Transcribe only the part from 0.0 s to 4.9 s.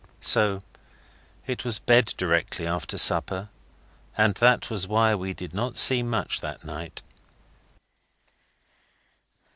So it was bed directly after supper, and that was